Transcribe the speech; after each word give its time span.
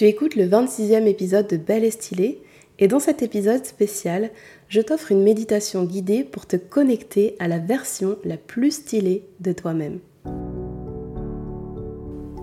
Tu 0.00 0.06
écoutes 0.06 0.34
le 0.34 0.46
26e 0.46 1.06
épisode 1.06 1.46
de 1.46 1.58
Belle 1.58 1.84
et 1.84 1.90
Stylée 1.90 2.40
et 2.78 2.88
dans 2.88 3.00
cet 3.00 3.20
épisode 3.20 3.66
spécial, 3.66 4.30
je 4.66 4.80
t'offre 4.80 5.12
une 5.12 5.22
méditation 5.22 5.84
guidée 5.84 6.24
pour 6.24 6.46
te 6.46 6.56
connecter 6.56 7.36
à 7.38 7.48
la 7.48 7.58
version 7.58 8.16
la 8.24 8.38
plus 8.38 8.70
stylée 8.70 9.26
de 9.40 9.52
toi-même. 9.52 9.98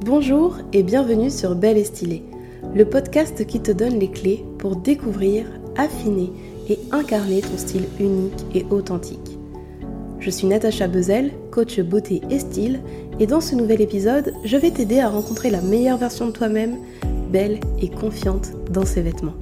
Bonjour 0.06 0.60
et 0.72 0.84
bienvenue 0.84 1.32
sur 1.32 1.56
Belle 1.56 1.80
et 1.80 1.84
Stylée, 1.84 2.22
le 2.76 2.86
podcast 2.86 3.44
qui 3.48 3.60
te 3.60 3.72
donne 3.72 3.98
les 3.98 4.12
clés 4.12 4.46
pour 4.60 4.76
découvrir, 4.76 5.48
affiner 5.78 6.30
et 6.70 6.78
incarner 6.92 7.42
ton 7.42 7.58
style 7.58 7.86
unique 8.00 8.46
et 8.54 8.68
authentique. 8.70 9.40
Je 10.20 10.30
suis 10.30 10.46
Natacha 10.46 10.88
Bezel, 10.88 11.32
coach 11.50 11.80
beauté 11.80 12.22
et 12.30 12.38
style, 12.38 12.82
et 13.20 13.26
dans 13.26 13.42
ce 13.42 13.56
nouvel 13.56 13.82
épisode, 13.82 14.32
je 14.44 14.58
vais 14.58 14.70
t'aider 14.70 15.00
à 15.00 15.10
rencontrer 15.10 15.50
la 15.50 15.62
meilleure 15.62 15.98
version 15.98 16.28
de 16.28 16.32
toi-même 16.32 16.78
belle 17.28 17.60
et 17.82 17.90
confiante 17.90 18.52
dans 18.72 18.86
ses 18.86 19.02
vêtements. 19.02 19.36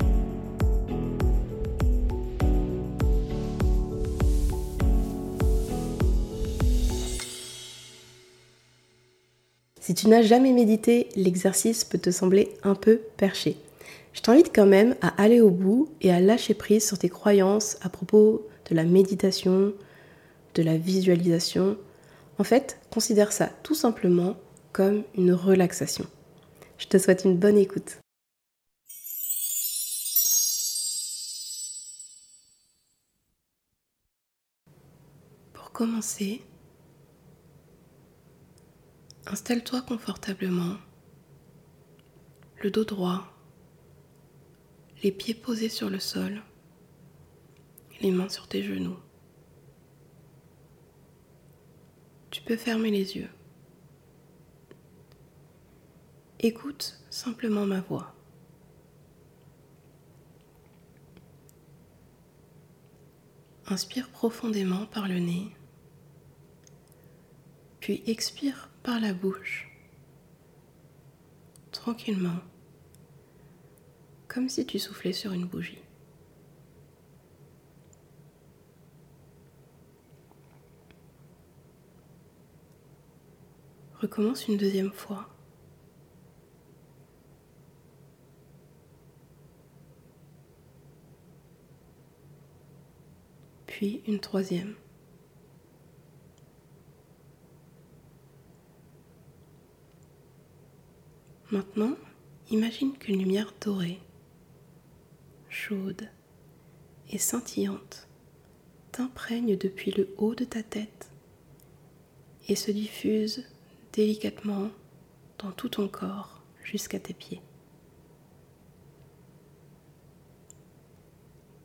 Si 9.80 9.94
tu 9.94 10.08
n'as 10.08 10.24
jamais 10.24 10.52
médité, 10.52 11.10
l'exercice 11.16 11.84
peut 11.84 12.00
te 12.00 12.10
sembler 12.10 12.50
un 12.64 12.74
peu 12.74 13.02
perché. 13.18 13.56
Je 14.14 14.22
t'invite 14.22 14.52
quand 14.56 14.66
même 14.66 14.96
à 15.02 15.10
aller 15.22 15.42
au 15.42 15.52
bout 15.52 15.90
et 16.02 16.12
à 16.12 16.20
lâcher 16.20 16.56
prise 16.56 16.88
sur 16.88 16.98
tes 16.98 17.10
croyances 17.10 17.78
à 17.82 17.90
propos 17.90 18.48
de 18.70 18.76
la 18.76 18.84
méditation, 18.84 19.74
de 20.56 20.64
la 20.64 20.78
visualisation. 20.78 21.78
En 22.40 22.44
fait, 22.44 22.80
considère 22.90 23.32
ça 23.32 23.50
tout 23.62 23.76
simplement 23.76 24.38
comme 24.74 25.04
une 25.16 25.34
relaxation. 25.34 26.08
Je 26.78 26.88
te 26.88 26.98
souhaite 26.98 27.24
une 27.26 27.38
bonne 27.38 27.58
écoute. 27.58 28.00
Pour 35.54 35.72
commencer, 35.72 36.42
installe-toi 39.26 39.82
confortablement, 39.82 40.76
le 42.62 42.72
dos 42.72 42.86
droit, 42.86 43.34
les 45.04 45.12
pieds 45.12 45.34
posés 45.34 45.70
sur 45.70 45.90
le 45.90 46.00
sol, 46.00 46.42
les 48.02 48.12
mains 48.12 48.30
sur 48.30 48.48
tes 48.48 48.64
genoux. 48.64 49.00
Tu 52.32 52.42
peux 52.42 52.58
fermer 52.58 52.92
les 52.92 53.16
yeux. 53.18 53.30
Écoute 56.42 57.00
simplement 57.10 57.66
ma 57.66 57.80
voix. 57.80 58.14
Inspire 63.68 64.10
profondément 64.10 64.86
par 64.86 65.08
le 65.08 65.18
nez, 65.20 65.56
puis 67.80 68.04
expire 68.06 68.70
par 68.84 69.00
la 69.00 69.14
bouche, 69.14 69.72
tranquillement, 71.72 72.40
comme 74.28 74.50
si 74.50 74.66
tu 74.66 74.78
soufflais 74.78 75.14
sur 75.14 75.32
une 75.32 75.46
bougie. 75.46 75.82
Recommence 84.02 84.48
une 84.48 84.58
deuxième 84.58 84.92
fois. 84.92 85.35
Puis 93.76 94.02
une 94.08 94.22
troisième. 94.22 94.74
Maintenant, 101.52 101.98
imagine 102.52 102.98
qu'une 102.98 103.20
lumière 103.20 103.54
dorée, 103.60 104.00
chaude 105.50 106.08
et 107.10 107.18
scintillante 107.18 108.08
t'imprègne 108.94 109.58
depuis 109.58 109.92
le 109.92 110.08
haut 110.18 110.36
de 110.36 110.46
ta 110.46 110.64
tête 110.64 111.12
et 112.48 112.56
se 112.56 112.72
diffuse 112.72 113.44
délicatement 113.92 114.70
dans 115.40 115.52
tout 115.52 115.68
ton 115.68 115.90
corps 115.90 116.42
jusqu'à 116.64 117.02
tes 117.02 117.14
pieds. 117.14 117.42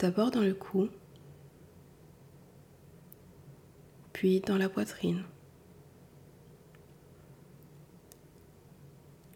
D'abord 0.00 0.32
dans 0.32 0.41
le 0.41 0.54
cou, 0.54 0.88
puis 4.20 4.41
dans 4.41 4.58
la 4.58 4.69
poitrine. 4.69 5.25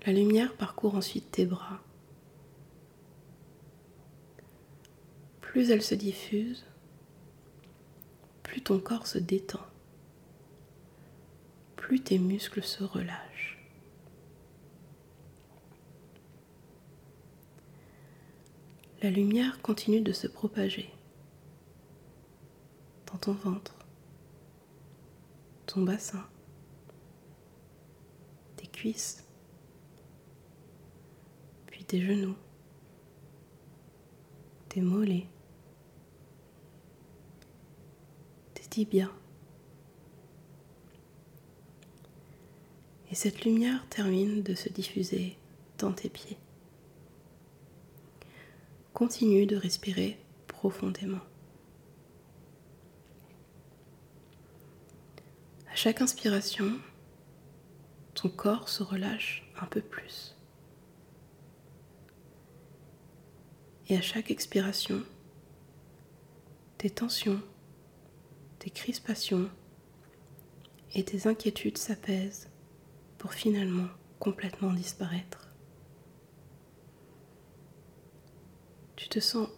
La 0.04 0.12
lumière 0.12 0.54
parcourt 0.58 0.94
ensuite 0.94 1.30
tes 1.30 1.46
bras. 1.46 1.80
Plus 5.40 5.70
elle 5.70 5.80
se 5.80 5.94
diffuse, 5.94 6.66
plus 8.42 8.60
ton 8.60 8.78
corps 8.78 9.06
se 9.06 9.16
détend, 9.16 9.66
plus 11.76 12.02
tes 12.02 12.18
muscles 12.18 12.62
se 12.62 12.84
relâchent. 12.84 13.58
La 19.00 19.08
lumière 19.08 19.62
continue 19.62 20.02
de 20.02 20.12
se 20.12 20.26
propager 20.26 20.92
dans 23.10 23.16
ton 23.16 23.32
ventre, 23.32 23.83
bassin, 25.82 26.24
tes 28.56 28.66
cuisses, 28.66 29.24
puis 31.66 31.84
tes 31.84 32.00
genoux, 32.00 32.36
tes 34.68 34.80
mollets, 34.80 35.26
tes 38.54 38.64
tibias. 38.64 39.10
Et 43.10 43.14
cette 43.14 43.44
lumière 43.44 43.86
termine 43.90 44.42
de 44.42 44.54
se 44.54 44.68
diffuser 44.68 45.36
dans 45.78 45.92
tes 45.92 46.08
pieds. 46.08 46.36
Continue 48.92 49.46
de 49.46 49.56
respirer 49.56 50.18
profondément. 50.48 51.20
À 55.70 55.73
chaque 55.84 56.00
inspiration, 56.00 56.80
ton 58.14 58.30
corps 58.30 58.70
se 58.70 58.82
relâche 58.82 59.46
un 59.60 59.66
peu 59.66 59.82
plus. 59.82 60.34
Et 63.88 63.96
à 63.98 64.00
chaque 64.00 64.30
expiration, 64.30 65.02
tes 66.78 66.88
tensions, 66.88 67.42
tes 68.60 68.70
crispations 68.70 69.50
et 70.94 71.04
tes 71.04 71.26
inquiétudes 71.26 71.76
s'apaisent 71.76 72.48
pour 73.18 73.34
finalement 73.34 73.88
complètement 74.18 74.72
disparaître. 74.72 75.50
Tu 78.96 79.10
te 79.10 79.20
sens 79.20 79.50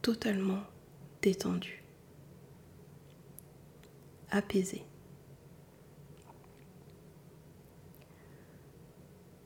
totalement 0.00 0.62
détendu, 1.22 1.82
apaisé. 4.30 4.84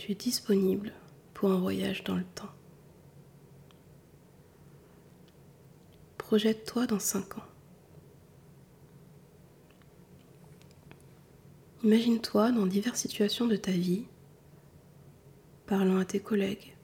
Tu 0.07 0.15
disponible 0.15 0.93
pour 1.35 1.51
un 1.51 1.59
voyage 1.59 2.05
dans 2.05 2.15
le 2.15 2.23
temps. 2.23 2.53
Projette-toi 6.17 6.87
dans 6.87 7.01
5 7.01 7.39
ans. 7.39 7.45
Imagine-toi 11.83 12.53
dans 12.53 12.67
diverses 12.67 13.01
situations 13.01 13.47
de 13.47 13.57
ta 13.57 13.73
vie, 13.73 14.05
parlant 15.67 15.99
à 15.99 16.05
tes 16.05 16.21
collègues, 16.21 16.77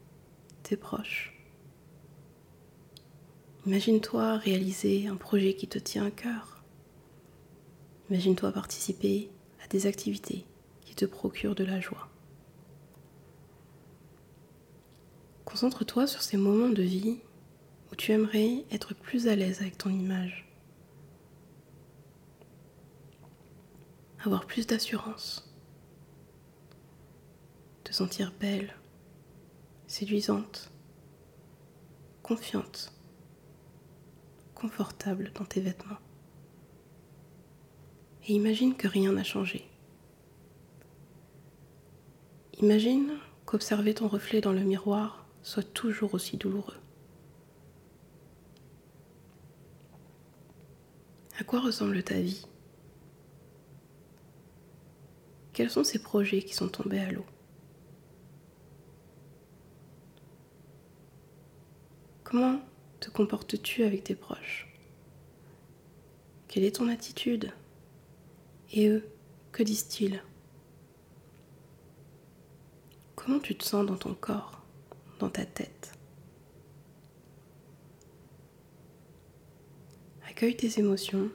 tes 0.63 0.75
proches. 0.75 1.33
Imagine-toi 3.65 4.37
réaliser 4.37 5.07
un 5.07 5.15
projet 5.15 5.53
qui 5.53 5.69
te 5.69 5.79
tient 5.79 6.07
à 6.07 6.11
cœur. 6.11 6.61
Imagine-toi 8.09 8.51
participer 8.51 9.29
à 9.63 9.67
des 9.67 9.87
activités 9.87 10.45
qui 10.81 10.93
te 10.93 11.05
procurent 11.05 11.55
de 11.55 11.63
la 11.63 11.79
joie. 11.79 12.12
Concentre-toi 15.53 16.07
sur 16.07 16.23
ces 16.23 16.35
moments 16.35 16.69
de 16.69 16.81
vie 16.81 17.19
où 17.91 17.95
tu 17.95 18.11
aimerais 18.11 18.65
être 18.71 18.95
plus 18.95 19.27
à 19.27 19.35
l'aise 19.35 19.61
avec 19.61 19.77
ton 19.77 19.91
image. 19.91 20.51
Avoir 24.25 24.47
plus 24.47 24.65
d'assurance. 24.65 25.47
Te 27.83 27.93
sentir 27.93 28.33
belle, 28.39 28.75
séduisante, 29.85 30.71
confiante, 32.23 32.91
confortable 34.55 35.31
dans 35.35 35.45
tes 35.45 35.61
vêtements. 35.61 35.99
Et 38.27 38.33
imagine 38.33 38.75
que 38.75 38.87
rien 38.87 39.11
n'a 39.11 39.23
changé. 39.23 39.69
Imagine 42.59 43.19
qu'observer 43.45 43.93
ton 43.93 44.07
reflet 44.07 44.41
dans 44.41 44.51
le 44.51 44.61
miroir 44.61 45.22
soit 45.43 45.73
toujours 45.73 46.13
aussi 46.15 46.37
douloureux. 46.37 46.79
À 51.39 51.43
quoi 51.43 51.59
ressemble 51.59 52.01
ta 52.03 52.19
vie? 52.19 52.47
Quels 55.51 55.69
sont 55.69 55.83
ces 55.83 56.01
projets 56.01 56.41
qui 56.41 56.55
sont 56.55 56.69
tombés 56.69 56.99
à 56.99 57.11
l'eau? 57.11 57.25
Comment 62.23 62.59
te 62.99 63.11
comportes-tu 63.11 63.83
avec 63.83 64.05
tes 64.05 64.15
proches? 64.15 64.67
Quelle 66.47 66.63
est 66.63 66.77
ton 66.77 66.87
attitude? 66.87 67.51
Et 68.71 68.87
eux, 68.87 69.07
que 69.51 69.61
disent-ils? 69.61 70.23
Comment 73.15 73.39
tu 73.39 73.55
te 73.55 73.63
sens 73.63 73.85
dans 73.85 73.97
ton 73.97 74.15
corps, 74.15 74.62
ta 75.29 75.45
tête 75.45 75.93
Accueille 80.27 80.55
tes 80.55 80.79
émotions 80.79 81.29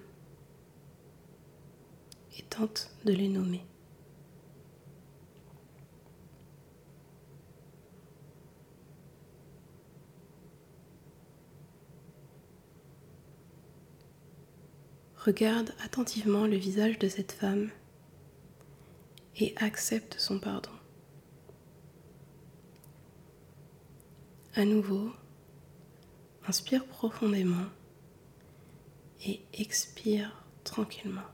et 2.36 2.42
tente 2.42 2.90
de 3.04 3.12
les 3.12 3.28
nommer. 3.28 3.64
Regarde 15.16 15.72
attentivement 15.84 16.46
le 16.46 16.56
visage 16.56 16.98
de 16.98 17.08
cette 17.08 17.32
femme 17.32 17.70
et 19.36 19.54
accepte 19.58 20.16
son 20.18 20.38
pardon. 20.38 20.77
À 24.58 24.64
nouveau, 24.64 25.12
inspire 26.48 26.84
profondément 26.84 27.66
et 29.24 29.40
expire 29.52 30.44
tranquillement. 30.64 31.28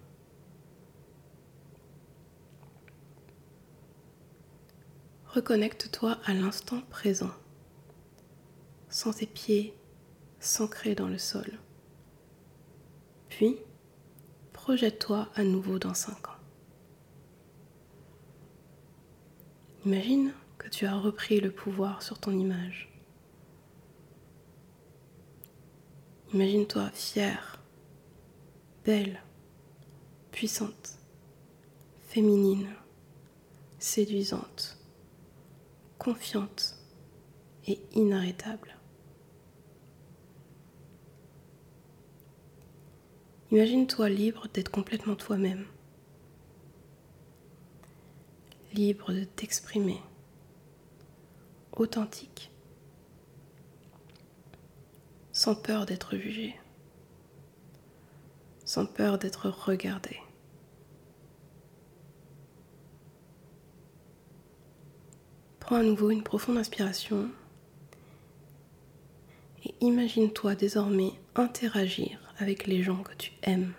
Reconnecte-toi 5.28 6.18
à 6.26 6.34
l'instant 6.34 6.82
présent, 6.90 7.30
sans 8.90 9.14
tes 9.14 9.24
pieds 9.24 9.74
s'ancrer 10.38 10.94
dans 10.94 11.08
le 11.08 11.16
sol. 11.16 11.50
Puis, 13.30 13.56
projette-toi 14.52 15.30
à 15.34 15.44
nouveau 15.44 15.78
dans 15.78 15.94
5 15.94 16.28
ans. 16.28 16.40
Imagine 19.86 20.34
que 20.58 20.68
tu 20.68 20.84
as 20.84 20.98
repris 20.98 21.40
le 21.40 21.50
pouvoir 21.50 22.02
sur 22.02 22.18
ton 22.18 22.32
image. 22.32 22.93
Imagine-toi 26.34 26.90
fière, 26.90 27.62
belle, 28.84 29.22
puissante, 30.32 30.98
féminine, 32.08 32.66
séduisante, 33.78 34.76
confiante 35.96 36.76
et 37.68 37.78
inarrêtable. 37.92 38.76
Imagine-toi 43.52 44.08
libre 44.08 44.48
d'être 44.52 44.72
complètement 44.72 45.14
toi-même, 45.14 45.64
libre 48.72 49.12
de 49.12 49.22
t'exprimer, 49.22 50.02
authentique, 51.76 52.50
sans 55.44 55.54
peur 55.54 55.84
d'être 55.84 56.16
jugé, 56.16 56.58
sans 58.64 58.86
peur 58.86 59.18
d'être 59.18 59.50
regardé. 59.50 60.16
Prends 65.60 65.76
à 65.76 65.82
nouveau 65.82 66.08
une 66.08 66.22
profonde 66.22 66.56
inspiration 66.56 67.30
et 69.66 69.74
imagine-toi 69.82 70.54
désormais 70.54 71.12
interagir 71.34 72.18
avec 72.38 72.66
les 72.66 72.82
gens 72.82 73.02
que 73.02 73.14
tu 73.14 73.32
aimes, 73.42 73.74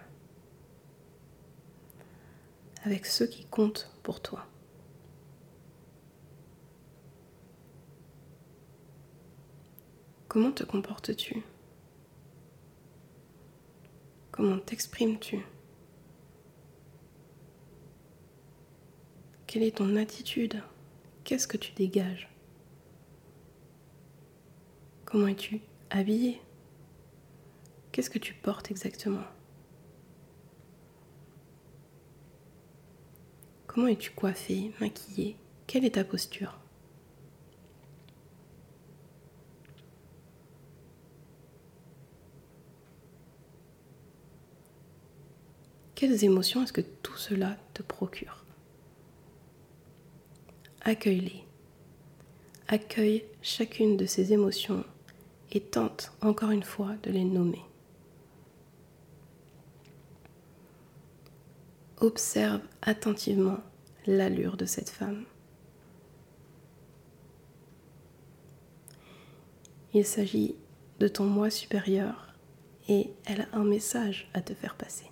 avec 2.83 3.07
ceux 3.07 3.25
qui 3.25 3.44
comptent 3.45 3.91
pour 4.03 4.21
toi. 4.21 4.45
Comment 10.27 10.51
te 10.51 10.63
comportes-tu? 10.63 11.44
Comment 14.35 14.59
t'exprimes-tu? 14.59 15.39
Quelle 19.47 19.63
est 19.63 19.77
ton 19.77 19.95
attitude? 19.95 20.61
Qu'est-ce 21.23 21.47
que 21.47 21.55
tu 21.55 21.71
dégages? 21.71 22.27
Comment 25.05 25.27
es-tu 25.27 25.61
habillé? 25.89 26.41
Qu'est-ce 27.93 28.09
que 28.09 28.19
tu 28.19 28.33
portes 28.33 28.71
exactement? 28.71 29.23
Comment 33.67 33.87
es-tu 33.87 34.11
coiffé, 34.11 34.73
maquillé? 34.81 35.37
Quelle 35.65 35.85
est 35.85 35.95
ta 35.95 36.03
posture? 36.03 36.59
Quelles 46.07 46.24
émotions 46.24 46.62
est-ce 46.62 46.72
que 46.72 46.81
tout 46.81 47.18
cela 47.18 47.57
te 47.74 47.81
procure? 47.81 48.46
Accueille-les. 50.81 51.44
Accueille 52.68 53.25
chacune 53.42 53.98
de 53.98 54.06
ces 54.06 54.31
émotions 54.31 54.86
et 55.52 55.62
tente 55.62 56.12
encore 56.21 56.52
une 56.52 56.62
fois 56.62 56.94
de 57.02 57.09
les 57.09 57.24
nommer. 57.24 57.64
Observe 61.97 62.62
attentivement 62.83 63.57
l'allure 64.06 64.57
de 64.57 64.66
cette 64.66 64.92
femme. 64.92 65.26
Il 69.95 70.06
s'agit 70.06 70.54
de 71.00 71.07
ton 71.07 71.24
moi 71.24 71.50
supérieur 71.50 72.35
et 72.88 73.09
elle 73.26 73.42
a 73.42 73.47
un 73.54 73.64
message 73.64 74.30
à 74.35 74.44
te 74.44 74.54
faire 74.54 74.76
passer. 74.76 75.09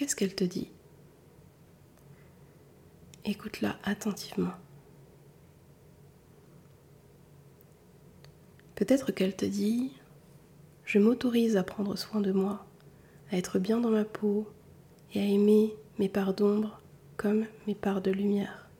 Qu'est-ce 0.00 0.16
qu'elle 0.16 0.34
te 0.34 0.44
dit? 0.44 0.70
Écoute-la 3.26 3.76
attentivement. 3.84 4.54
Peut-être 8.76 9.12
qu'elle 9.12 9.36
te 9.36 9.44
dit, 9.44 9.92
je 10.86 10.98
m'autorise 10.98 11.58
à 11.58 11.62
prendre 11.62 11.96
soin 11.96 12.22
de 12.22 12.32
moi 12.32 12.64
à 13.30 13.36
être 13.36 13.58
bien 13.58 13.78
dans 13.78 13.90
ma 13.90 14.06
peau 14.06 14.48
et 15.12 15.20
à 15.20 15.26
aimer 15.26 15.76
mes 15.98 16.08
parts 16.08 16.32
d'ombre 16.32 16.80
comme 17.18 17.44
mes 17.66 17.74
parts 17.74 18.00
de 18.00 18.10
lumière. 18.10 18.70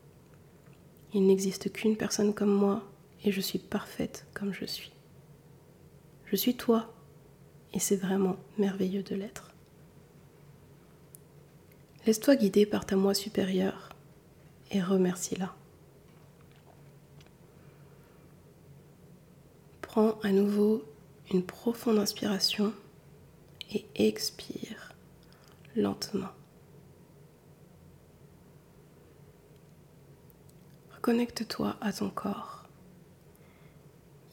Il 1.13 1.27
n'existe 1.27 1.71
qu'une 1.71 1.99
personne 1.99 2.33
comme 2.33 2.55
moi 2.55 2.83
et 3.25 3.31
je 3.31 3.43
suis 3.43 3.59
parfaite 3.59 4.27
comme 4.33 4.55
je 4.55 4.65
suis. 4.65 4.93
Je 6.25 6.37
suis 6.37 6.57
toi 6.57 6.95
et 7.75 7.79
c'est 7.79 7.97
vraiment 7.97 8.37
merveilleux 8.57 9.03
de 9.03 9.17
l'être. 9.17 9.50
Laisse-toi 12.07 12.37
guider 12.37 12.67
par 12.67 12.87
ta 12.87 12.97
moi 12.97 13.15
supérieure 13.15 13.91
et 14.71 14.83
remercie-la. 14.83 15.55
Prends 19.83 20.19
à 20.23 20.31
nouveau 20.31 20.85
une 21.33 21.45
profonde 21.45 21.99
inspiration 21.99 22.73
et 23.73 23.85
expire 23.97 24.95
lentement. 25.77 26.31
Reconnecte-toi 30.95 31.77
à 31.81 31.93
ton 31.93 32.11
corps, 32.11 32.65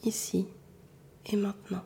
ici 0.04 0.46
et 1.26 1.36
maintenant. 1.36 1.84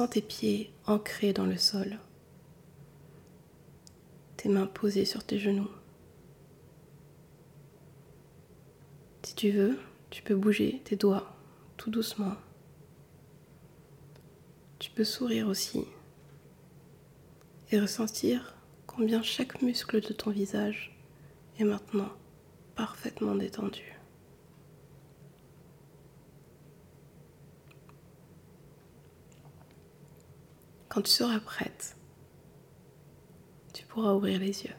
Sens 0.00 0.08
tes 0.08 0.22
pieds 0.22 0.72
ancrés 0.86 1.34
dans 1.34 1.44
le 1.44 1.58
sol, 1.58 1.98
tes 4.38 4.48
mains 4.48 4.66
posées 4.66 5.04
sur 5.04 5.22
tes 5.22 5.38
genoux, 5.38 5.68
tu 9.36 9.50
veux, 9.50 9.78
tu 10.08 10.22
peux 10.22 10.34
bouger 10.34 10.80
tes 10.84 10.96
doigts 10.96 11.36
tout 11.76 11.90
doucement. 11.90 12.32
Tu 14.78 14.90
peux 14.90 15.04
sourire 15.04 15.48
aussi 15.48 15.84
et 17.70 17.78
ressentir 17.78 18.54
combien 18.86 19.22
chaque 19.22 19.60
muscle 19.60 20.00
de 20.00 20.14
ton 20.14 20.30
visage 20.30 20.98
est 21.58 21.64
maintenant 21.64 22.08
parfaitement 22.74 23.34
détendu. 23.34 23.99
Quand 30.90 31.02
tu 31.02 31.12
seras 31.12 31.38
prête, 31.38 31.94
tu 33.72 33.86
pourras 33.86 34.12
ouvrir 34.12 34.40
les 34.40 34.64
yeux. 34.64 34.74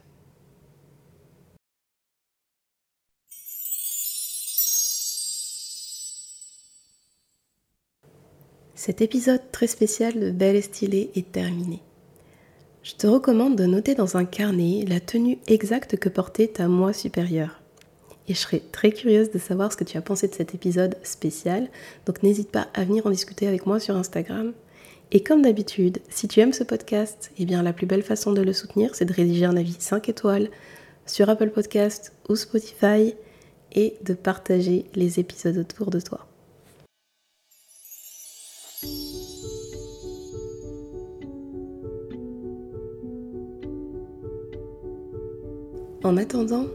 Cet 8.76 9.00
épisode 9.00 9.40
très 9.54 9.68
spécial 9.68 10.20
de 10.20 10.32
Belle 10.32 10.58
et 10.58 10.62
Stylée 10.62 11.12
est 11.16 11.32
terminé. 11.32 11.82
Je 12.84 12.96
te 12.96 13.08
recommande 13.08 13.56
de 13.56 13.66
noter 13.66 13.96
dans 13.96 14.18
un 14.18 14.26
carnet 14.26 14.84
la 14.86 15.00
tenue 15.00 15.40
exacte 15.48 15.96
que 15.96 16.10
portait 16.10 16.50
ta 16.50 16.68
moi 16.68 16.92
supérieure. 16.92 17.62
Et 18.28 18.34
je 18.34 18.40
serais 18.40 18.62
très 18.74 18.92
curieuse 18.92 19.32
de 19.32 19.40
savoir 19.40 19.72
ce 19.72 19.78
que 19.78 19.86
tu 19.86 19.98
as 19.98 20.02
pensé 20.02 20.28
de 20.28 20.36
cet 20.36 20.56
épisode 20.56 20.98
spécial, 21.04 21.70
donc 22.06 22.22
n'hésite 22.22 22.52
pas 22.52 22.68
à 22.74 22.84
venir 22.84 23.06
en 23.06 23.12
discuter 23.12 23.48
avec 23.48 23.66
moi 23.66 23.80
sur 23.80 23.96
Instagram. 23.96 24.52
Et 25.14 25.22
comme 25.22 25.42
d'habitude, 25.42 26.00
si 26.10 26.30
tu 26.30 26.40
aimes 26.40 26.54
ce 26.54 26.64
podcast, 26.64 27.32
eh 27.38 27.46
bien 27.46 27.64
la 27.64 27.74
plus 27.74 27.86
belle 27.86 28.04
façon 28.04 28.32
de 28.32 28.42
le 28.42 28.54
soutenir, 28.54 28.96
c'est 28.96 29.06
de 29.06 29.14
rédiger 29.14 29.46
un 29.46 29.58
avis 29.58 29.76
5 29.78 30.08
étoiles 30.08 30.50
sur 31.06 31.30
Apple 31.30 31.50
Podcast 31.50 32.14
ou 32.30 32.38
Spotify 32.38 33.14
et 33.74 33.98
de 34.04 34.14
partager 34.14 34.86
les 34.96 35.20
épisodes 35.20 35.58
autour 35.58 35.92
de 35.92 36.00
toi. 36.00 36.28
En 46.04 46.18
attendant, 46.18 46.66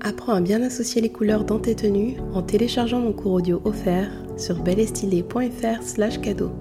apprends 0.00 0.34
à 0.34 0.40
bien 0.40 0.62
associer 0.62 1.00
les 1.00 1.10
couleurs 1.10 1.44
dans 1.44 1.58
tes 1.58 1.74
tenues 1.74 2.16
en 2.34 2.42
téléchargeant 2.42 3.00
mon 3.00 3.12
cours 3.12 3.32
audio 3.32 3.60
offert 3.64 4.12
sur 4.36 4.62
belestylé.fr 4.62 5.82
slash 5.82 6.20
cadeau. 6.20 6.52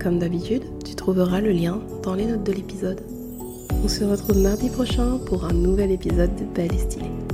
Comme 0.00 0.20
d'habitude, 0.20 0.62
tu 0.84 0.94
trouveras 0.94 1.40
le 1.40 1.50
lien 1.50 1.80
dans 2.04 2.14
les 2.14 2.26
notes 2.26 2.44
de 2.44 2.52
l'épisode. 2.52 3.00
On 3.82 3.88
se 3.88 4.04
retrouve 4.04 4.38
mardi 4.38 4.70
prochain 4.70 5.18
pour 5.26 5.44
un 5.44 5.52
nouvel 5.52 5.90
épisode 5.90 6.34
de 6.36 6.44
Belle 6.44 6.72
et 6.72 6.78
Stylée. 6.78 7.27